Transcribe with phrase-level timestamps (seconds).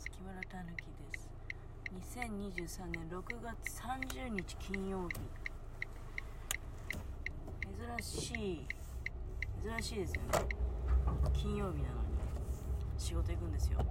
[0.00, 0.10] ます。
[0.10, 1.28] 木村たぬきです。
[2.16, 5.20] 2023年6月30日金曜日。
[8.00, 8.66] 珍しい
[9.62, 10.48] 珍しいですよね。
[11.34, 12.10] 金曜日なのに。
[12.96, 13.84] 仕事行くんですよ。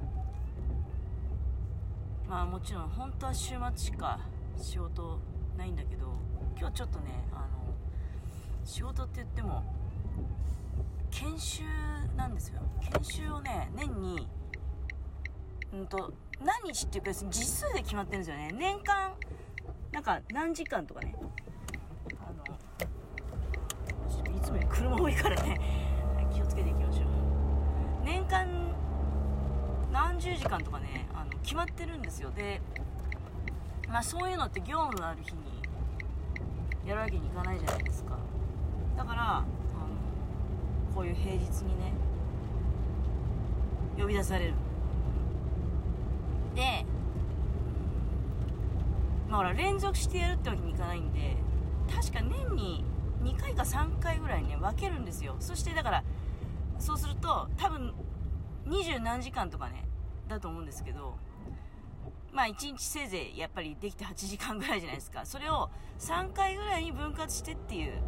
[2.27, 4.19] まあもちろん本当は週末しか
[4.57, 5.19] 仕事
[5.57, 6.13] ないんだけど
[6.59, 7.47] 今日ちょっとねあの
[8.63, 9.63] 仕事って言っても
[11.11, 11.63] 研修
[12.15, 12.61] なんですよ。
[12.81, 14.27] 研修をね年に
[15.73, 18.51] うんと何日っていうか実数で決まってるんですよね。
[18.57, 19.11] 年間
[19.91, 21.15] なんか何時間とかね。
[22.19, 22.43] あの
[24.35, 25.59] いつもより車多いからね。
[26.33, 27.05] 気をつけていきましょう。
[28.03, 28.47] 年間
[29.91, 32.31] 何十時間とかねあの決まってるんですよ。
[32.31, 32.61] で
[33.87, 35.39] まあそういうのって業務のある日に
[36.85, 38.17] やるわけにいかないじゃないですか。
[38.97, 39.45] だからあの
[40.95, 41.93] こういう平日にね
[43.97, 44.53] 呼び出される
[46.55, 46.85] で
[49.29, 51.37] まあほら連続してやるってわけにいかないんで
[51.93, 52.83] 確か年に
[53.23, 55.35] 2回か3回ぐらいね分けるんですよ。
[55.39, 56.03] そしてだから
[56.79, 57.93] そうすると多分
[58.65, 59.87] 二十何時間とかね
[60.27, 61.17] だと思うんですけど
[62.31, 65.25] まあ1日せいぜいやっぱりできて8時間ぐらいじゃないですか。
[65.25, 65.69] それを
[65.99, 68.01] 3回ぐらいに分割してっていう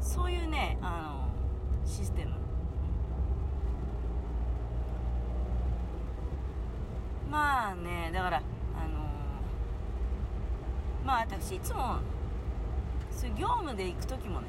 [0.00, 1.30] そういうねあ
[1.84, 2.34] のシステム。
[7.30, 8.42] まあねだから
[11.06, 11.98] まあ私いつも
[13.12, 14.48] そ業務で行く時もね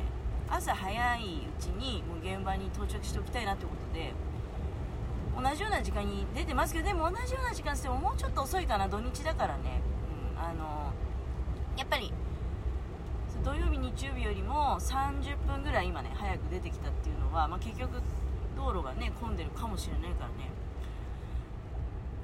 [0.50, 4.12] 朝早いうちにもう現場に到着しておきたいなってことで
[5.40, 9.82] 同じような時間に出てますけどでも同じような時間してももうちょっと遅いかな土日だからね、
[10.36, 10.92] うん、あの
[11.78, 12.12] やっぱり
[13.46, 18.02] 土曜日日曜日よりも30分ぐらい今ね早く出てきたっていうのは、まあ、結局
[18.56, 20.50] 道路がね混んでるかもしれないからね。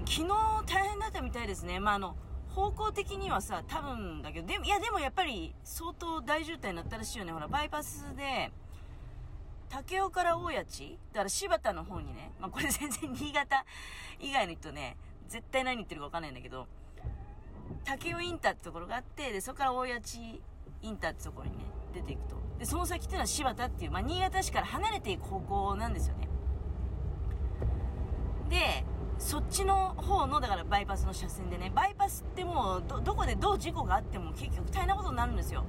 [0.06, 0.28] 昨日
[0.66, 1.80] 大変だったみたいですね。
[1.80, 2.16] まああの
[2.55, 7.31] 方向的にはさ多分だけどでもいやでもやっぱり相当大渋滞になったらしいよね。
[7.31, 8.52] ほらバイパスで
[9.69, 13.65] 武雄から大谷地だから柴田の方にね、まあ、これ全然新潟
[14.19, 14.97] 以外の人ね
[15.27, 16.67] 絶対何言ってるか分かんないんだけど
[17.86, 20.42] 武雄インターってところがあってでそこから大谷地
[20.83, 21.63] インターってところにね
[21.93, 22.36] 出ていくと。
[22.59, 26.27] でその先っていうのは柴田っていう、まあ、新潟市から離れていく方向なんですよね。
[28.49, 28.86] で
[29.17, 35.63] そっちの方のだからバイパスの車線でねバイパスってもうどこでどう事故があっても結局大変なことになるんですよ。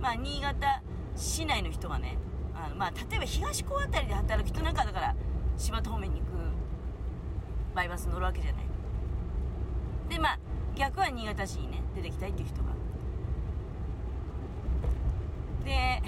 [0.00, 0.82] まあ新潟
[1.16, 2.18] 市内の人がね
[2.54, 5.16] あのまあ例えば東高辺りで働く人なんかだから
[5.56, 6.30] 柴田方面に行く
[7.74, 8.62] バイパス乗るわけじゃない。
[10.08, 10.38] でまあ
[10.76, 12.68] 逆は新潟市にね出てきたいっていう人が。
[15.64, 16.02] で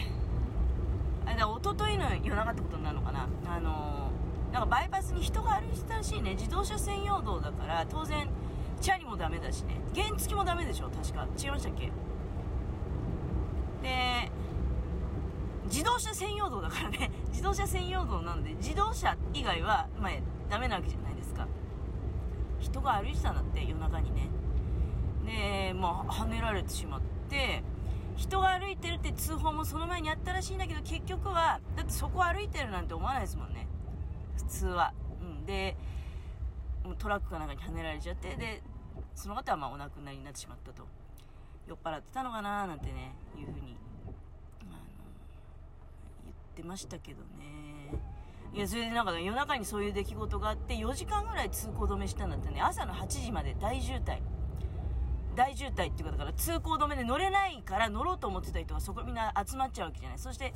[1.27, 3.27] あれだ一昨日の夜中ってことになるのかな。
[3.47, 4.10] あの
[4.53, 6.35] なんかバイパスに人が歩いてたらしいね。
[6.35, 8.29] 自動車専用道だから当然
[8.81, 9.81] チャリもダメだしね。
[9.95, 10.91] 原付もダメでしょ。
[10.91, 11.27] 確か。
[11.39, 11.93] 違いましたっけ？
[13.83, 14.31] で
[15.65, 17.11] 自動車専用道だからね。
[17.31, 20.13] 自動車専用道なんで自動車以外は、まあ、
[20.49, 21.47] ダメなわけじゃないですか。
[22.59, 24.29] 人が歩いてたんだって夜中にね。
[25.25, 27.63] でまあはねられてしまって
[28.17, 33.69] 人が歩いてるって通報もその前にあったらしいんだけど結局はだってそこ歩いてるなんて思わないですもんね。
[34.45, 35.77] 普通は、うん、で
[36.99, 38.63] トラックかなんかにはねられちゃってで
[39.15, 40.87] その方はまあお亡くなりになってしまったと。
[41.69, 43.77] 酔っ払ってたのかななんてねいうふうに
[44.71, 44.79] あの
[46.25, 48.01] 言ってましたけどね。
[48.53, 52.61] いやそれでなんか夜中にそういう出来事があって4時間ぐらい通行止めしたんだってね。
[52.61, 54.21] 朝の8時まで大渋滞。
[55.37, 60.19] 大渋滞っていうかだから通行止めで乗れないから乗ろうと思ってた人がそこみんな集まっちゃうわけじゃない。
[60.19, 60.53] そして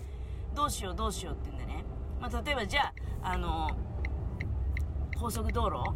[0.56, 1.84] どうしようどうしようって言うんでね、
[2.24, 2.90] まあ、例えばじゃ
[3.22, 3.68] ああの
[5.20, 5.92] 高速道路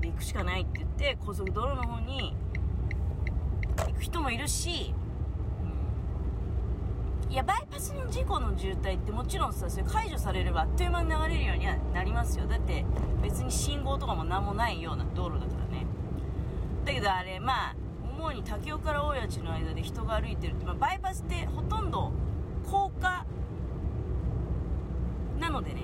[0.00, 2.36] で行くしかないって言って高速道路の方に
[3.78, 4.94] 行く人もいるし、
[7.26, 12.46] うん、いやバイパスの事故の渋滞ってもちろんさそれ解除されればあっという間に流れるようにはなりますよ。
[12.46, 12.84] だって
[13.20, 15.84] 別に信号とかも何もないような道路だからね。
[16.84, 17.76] だけどあれまあ
[18.16, 22.12] 主に武雄から大谷地の間で人が歩いてるって、まあ、バイパスってほとんど
[22.70, 23.26] 高架
[25.38, 25.82] なのでね、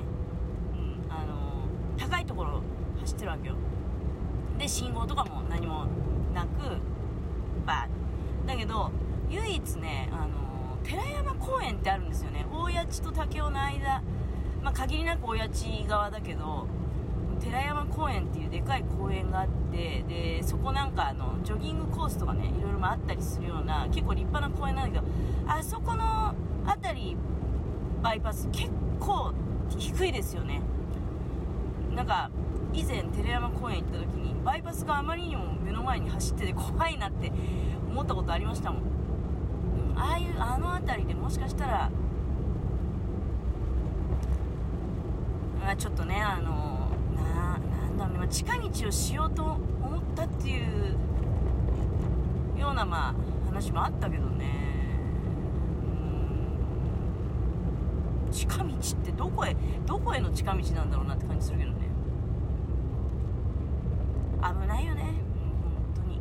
[0.74, 2.62] うん、あのー、高いところ
[3.00, 3.54] 走ってるわけよ。
[4.58, 5.86] で信号とかも何も
[6.34, 6.48] なく
[7.66, 8.90] バーだけど
[9.28, 12.46] 唯一ね、あのー、寺山公園ってあるんですよね。
[12.52, 14.02] 大谷地と武雄の間。
[14.62, 16.66] まあ限りなく大谷地側だけど
[17.40, 25.12] 寺山公園っていうでかい公園があってでそこなんかあのジョギングコースとかねいろいろあったりするような結構立派な公園なんだけど
[25.50, 26.34] あそこの
[26.66, 27.16] 辺り
[28.02, 29.32] バイパス結構
[29.78, 30.62] 低いですよね。
[31.94, 32.30] なんか
[32.72, 37.32] 以前寺山公園行った時にバイパスがあまりにも目の前に走ってて怖いなって
[37.90, 38.82] 思ったことありましたもん、
[39.96, 41.90] ああいうあの辺りでもしかしたら
[45.66, 50.96] あちょっとねあのななんだろうね近道をしようと思ったっていう
[52.58, 53.14] ようなまあ
[53.46, 54.69] 話もあったけどね。
[58.30, 59.56] 近道ってどこへ
[59.86, 61.88] どこへの近道なんだろうなって感じするけどね。
[64.42, 65.02] 危ないよね、
[65.62, 66.20] 本当に。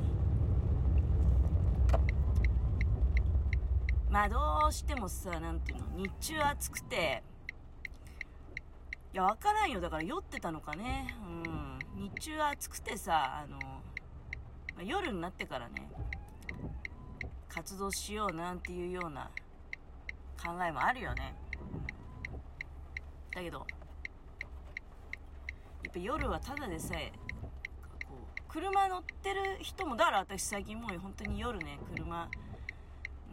[4.10, 7.24] まあどうしてもさ何ていうの日中暑くて。
[9.12, 9.82] いや分からんよ。
[9.82, 11.16] だから酔ってたのかね。
[11.24, 11.80] うん。
[12.00, 13.60] 日中暑くてさあの
[14.84, 15.90] 夜になってからね
[17.50, 19.30] 活動しようなんていうような
[20.42, 21.36] 考えもあるよね。
[23.40, 23.66] だけど。
[25.84, 27.12] やっぱ夜はただでさえ
[28.06, 32.30] こう車乗ってる人もだから私最近もう本当に夜ね車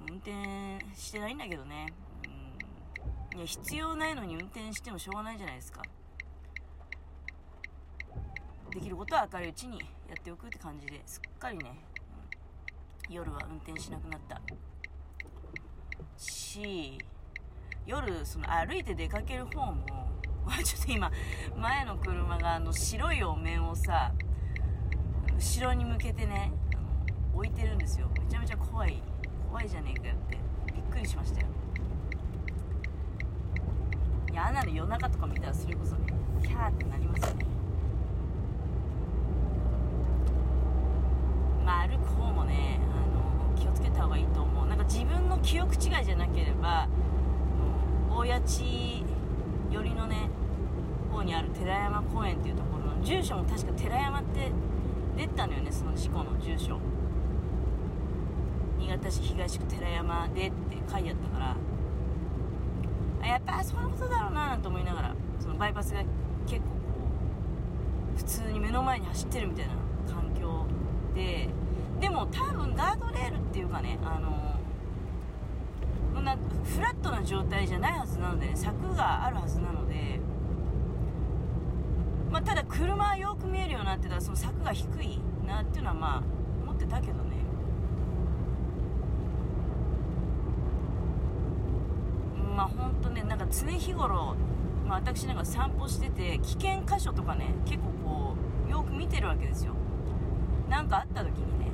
[0.09, 0.33] 運転
[0.95, 1.87] してないんだけどね、
[3.33, 5.83] うん、いや必要ないのに運転してもしょうがないじゃないですか。
[8.71, 11.79] できることは明るいうちにやっておくって感じですっかりね、
[13.09, 14.41] うん、夜は運転しなくなった。
[16.17, 16.99] し
[17.87, 19.77] 夜その歩いて出かける方も
[20.65, 21.11] ちょっと今
[21.57, 24.13] 前の車があの白いお面をさ
[25.37, 26.53] 後ろに向けてね
[27.33, 28.09] 置いてるんですよ。
[28.25, 29.03] めちゃめちゃ怖い。
[29.49, 30.39] 怖いじゃねえかよって
[30.75, 31.47] びっくりしましたよ。
[34.33, 36.13] いやあんなの夜中とか見たらそれこそね
[36.43, 37.47] キャーってなりますよね。
[41.65, 44.67] まあ歩く方もねあの気をつけた方がいいと思う。
[44.67, 46.89] なんか自分の記憶違いじゃなければ
[48.27, 49.05] 谷地
[49.71, 50.29] 寄りのね
[51.11, 54.53] 方にある寺山公園っていうところの住所も確か寺山って
[55.17, 56.79] 出たのよねその事故の住所。
[58.79, 61.57] 新潟市東区寺山でって書いてあったから。
[63.23, 66.03] あやっぱそういうことだろうななんて思いながらそのバイパスが
[66.47, 66.71] 結構こ
[68.15, 69.75] う普通に目の前に走ってるみたいな
[70.13, 70.67] 環境
[71.15, 71.49] で
[72.01, 74.56] でも多分ガードレールっていうかねあのこん
[76.27, 80.21] なフラットな状態じゃないはずなので、ね、柵があるはずなので、
[82.31, 86.23] まあ、ただ車はよく見えるようになってたらその柵が低いなっていうのはまあ
[86.65, 87.37] 思ってたけどね。
[92.57, 94.35] まあ本当ねなんか常日頃、
[94.87, 98.37] まあ、私なんか散歩してて危険箇所とかね結構こ
[98.67, 99.75] うよく見てるわけですよ。
[100.69, 101.67] なんかあった時にね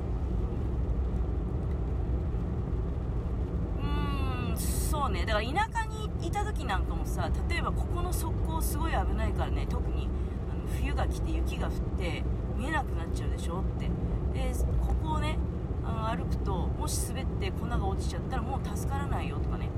[5.03, 5.25] そうね。
[5.25, 10.07] だから田舎にいた時なんかもさ例えばここの側溝すごい危ないからね特に
[10.49, 12.23] あの冬が来て雪が降って
[12.55, 13.89] 見えなくなっちゃうでしょって。
[14.33, 15.37] でここをね
[15.83, 19.69] あの歩くともし滑って粉が落ちちゃったらもう助からないよとかね。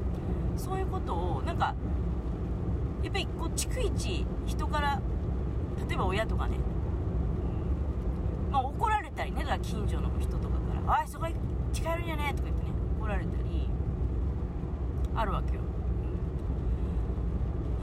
[0.58, 1.74] そういうことをなんか
[3.02, 5.02] やっぱりこう逐一人から
[5.90, 6.58] 例えば親とかね、
[8.46, 8.52] うん。
[8.52, 9.40] まあ、怒られたりね。
[9.40, 11.26] だから近所の人とかから「おいそこ
[11.74, 13.65] 近寄るんじゃねえ」とか言ってね怒られたり。
[15.16, 15.62] あるわけよ、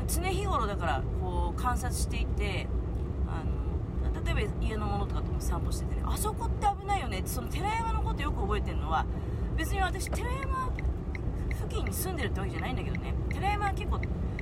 [0.01, 2.67] うん、常日頃だからこう観察していて
[3.27, 9.07] あの例えば家のものとかとも散歩しててねあそこって危ないよねってその寺山のことよく覚えてるのは
[9.57, 10.71] 別に私寺山
[11.57, 13.15] 付近に住んでるってわけじゃないんだけどね。
[13.31, 14.01] 寺山は結構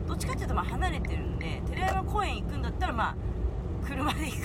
[0.09, 3.17] どっちかっていうとま離れてるんで寺山公園行くんだったらまあ
[3.87, 4.37] 車で行く、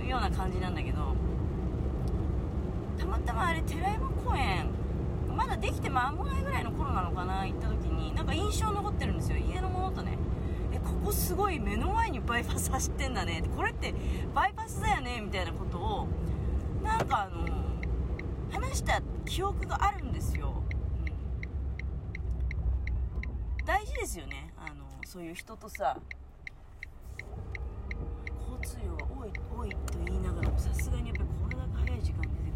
[0.00, 1.14] うん、ような感じなんだけど
[2.98, 4.70] たまたまあれ寺山公園
[5.46, 8.12] まだできて間もないぐらいの頃なのかな行った時に。
[8.14, 9.38] なんか印象残ってるんですよ。
[9.38, 10.18] 家のものとね。
[10.72, 13.44] えここすごい目の前にバイパス走ってんだね。
[13.56, 13.94] これって
[14.34, 16.08] バイパスだよねみたいなことを
[16.82, 17.46] なんかあの
[18.50, 20.62] 話した記憶があるんですよ、
[23.58, 24.52] うん、大事ですよね。
[24.56, 25.96] あのそういう人とさ
[28.40, 32.46] 交通量が多い多いと言いながらもさすがにやっぱりこれだけ早い時間で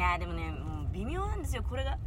[0.00, 1.62] やでもねもう微妙なんですよ。
[1.62, 1.98] これが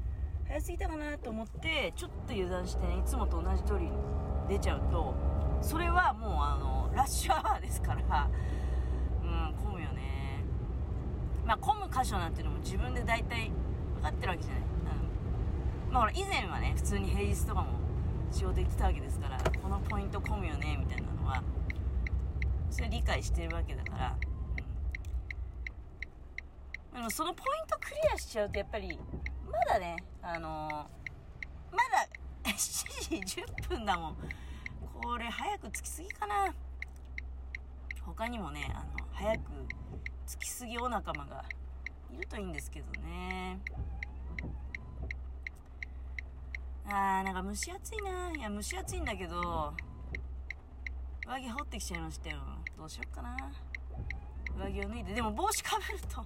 [0.47, 3.91] 早すぎたかなと思ってちょっと油断してねいつもと同じ通りに
[4.49, 5.15] 出ちゃうと
[5.61, 8.29] それはもうあのラッシュアワーですから
[9.23, 10.43] うん混むよね。
[11.45, 13.51] まあ混む箇所なんていうのも自分で大体
[13.95, 14.61] 分かってるわけじゃない、
[15.87, 17.67] うん、まあほら以前はね普通に平日とかも
[18.31, 21.43] 仕事行ってたわけですからこのポイント混むよねみたいなのは
[22.69, 24.15] それ理解してるわけだから
[26.93, 28.97] でもそのポイントクリアしちゃうとやっぱり
[29.51, 30.87] まだねあの
[31.71, 32.07] まだ
[32.51, 34.17] 7時10分だもん。
[35.01, 36.53] これ早く着きすぎかな。
[38.05, 39.51] 他にもねあの早く
[40.27, 41.43] 着きすぎお仲間が
[42.11, 43.59] いるといいんですけどね。
[46.85, 48.31] あーなんか蒸し暑いな。
[48.31, 49.73] いや蒸し暑いんだけど
[51.25, 52.39] 上着羽織ってきちゃいましたよ。
[52.77, 53.35] どうしよっかな。
[54.57, 55.13] 上着を脱いで。
[55.13, 56.23] でも帽子かぶると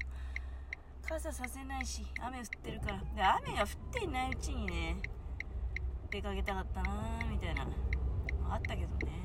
[1.08, 2.98] 傘させないし雨降ってるから。
[3.16, 4.98] で雨が降っていないうちにね
[6.12, 7.66] 出かけたかったなみたいな
[8.50, 9.18] あったけどね。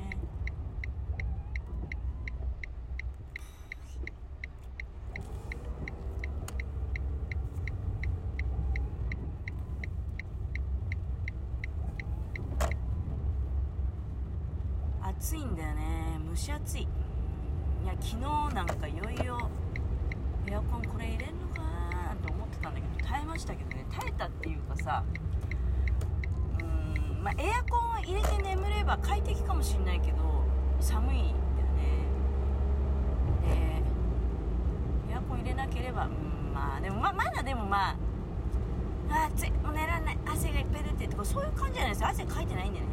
[15.03, 16.21] 暑いんだよね。
[16.31, 16.83] 蒸し暑い。
[16.83, 16.87] い
[17.87, 19.51] や昨日なんかいよいよ
[20.49, 23.87] エアコンこれ入れんのかなと思ってたんだけど耐えましたけどね。
[23.91, 25.05] 耐えたっていうかさ
[26.59, 30.17] うーんまあエアコンを入れて眠れば快適かもしんないけど
[30.81, 31.37] 寒いんだよね。
[35.07, 37.97] でエアコン入れなければうんまあでもままだでもまあ
[39.11, 42.87] あ暑いもう寝らんない汗がいっぱい出てとかそういう感じじゃないです汗かいてないんでね。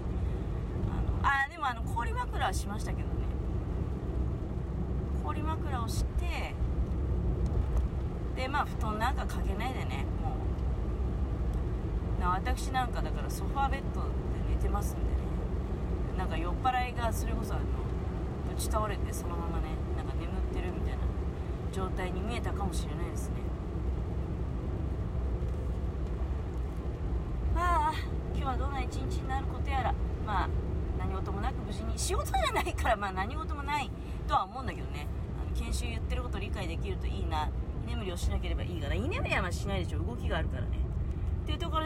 [0.89, 3.13] あのあでもあの氷枕はしましたけどね。
[5.23, 6.53] 氷枕をして
[8.39, 10.33] でまあ布団なんかかけないでねも
[12.17, 12.21] う。
[12.21, 14.07] な私なんかだからソファーベッドで
[14.49, 15.09] 寝てますんでね。
[16.17, 17.63] なんか酔っ払いがそれこそあの
[18.49, 19.67] ぶち倒れてそのままね
[19.97, 20.99] なんか眠ってるみたいな
[21.73, 23.35] 状態に見えたかもしれないですね。
[27.57, 27.93] ああ
[28.33, 29.93] 今日はどんな一日になることやら
[30.25, 30.49] まあ
[30.97, 33.91] 何事もなく無事に仕事じゃないからまあ何事もない
[34.29, 35.07] とは思うんだけどね。
[35.55, 37.49] 研修言ってること理解できるといいな
[37.89, 39.99] 眠りをしなければいいから居眠りはましないでしょ。
[39.99, 40.69] 動きがあるからね。
[41.43, 41.77] っていうところ